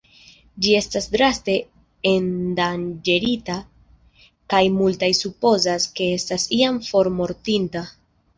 Ĝi 0.65 0.69
estas 0.75 1.07
draste 1.15 1.57
endanĝerita 2.11 3.59
kaj 4.55 4.63
multaj 4.79 5.11
supozas, 5.19 5.87
ke 6.01 6.09
estas 6.17 6.49
jam 6.63 6.81
formortinta. 6.91 7.85